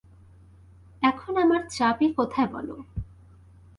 এখন 1.01 1.33
আমার 1.37 1.61
চাবি 1.69 2.07
কোথায় 2.17 2.49
বলো। 2.53 2.75